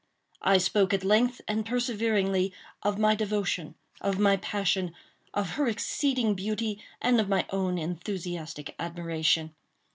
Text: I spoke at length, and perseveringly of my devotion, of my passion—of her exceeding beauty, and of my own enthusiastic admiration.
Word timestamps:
I 0.41 0.57
spoke 0.57 0.95
at 0.95 1.03
length, 1.03 1.41
and 1.47 1.63
perseveringly 1.63 2.51
of 2.81 2.97
my 2.97 3.13
devotion, 3.13 3.75
of 4.01 4.17
my 4.17 4.37
passion—of 4.37 5.49
her 5.51 5.67
exceeding 5.67 6.33
beauty, 6.33 6.81
and 6.99 7.21
of 7.21 7.29
my 7.29 7.45
own 7.51 7.77
enthusiastic 7.77 8.73
admiration. 8.79 9.53